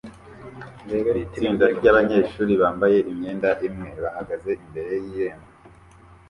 [1.25, 5.47] Itsinda ryabanyeshuri bambaye imyenda imwe bahagaze imbere y irembo